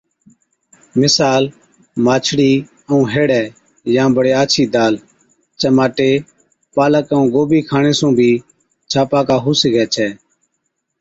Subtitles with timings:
[1.01, 1.43] مثال،
[2.05, 2.53] ماڇڙِي
[2.89, 3.43] ائُون هيڙَي
[3.95, 4.93] يان بڙي آڇِي دال،
[5.59, 6.11] چماٽي،
[6.75, 8.31] پالڪ ائُون گوبِي کاڻي سُون بِي
[8.91, 10.07] ڇاپاڪا هُو سِگھَي ڇَي۔